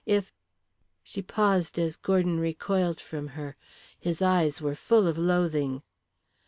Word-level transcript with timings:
If" 0.07 0.33
She 1.03 1.21
paused 1.21 1.77
as 1.77 1.95
Gordon 1.95 2.39
recoiled 2.39 2.99
from 2.99 3.27
her. 3.37 3.55
His 3.99 4.19
eyes 4.19 4.59
were 4.59 4.73
full 4.73 5.05
of 5.05 5.15
loathing. 5.15 5.83